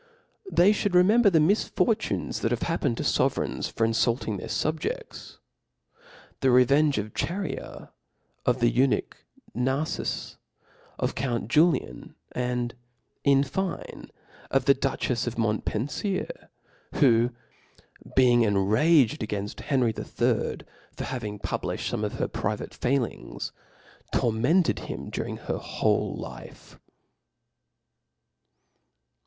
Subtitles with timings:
[0.51, 4.79] ^ They (hould remembeif the misfortunes that have happened to fovereigns fir infulting their fob*
[4.79, 5.37] jedls,
[6.39, 7.89] the revenge of (jbarea^
[8.43, 9.15] of the eunuch
[9.53, 10.37] Nar ^ fesy
[10.97, 12.71] of count JuliaHy aiid
[13.23, 14.09] in fine
[14.49, 16.47] of the duchcft of Montpenftety
[16.95, 17.29] who
[18.15, 20.65] being enragerf againft Henry HI.
[20.97, 23.51] for having publiftied fome of his private fkilitig^y
[24.11, 26.79] tormented him dorii^ her Whole life.